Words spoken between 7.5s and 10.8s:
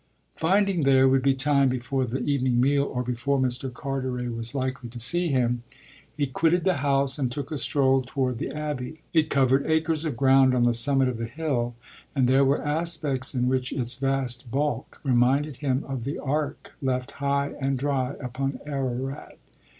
a stroll toward the abbey. It covered acres of ground on the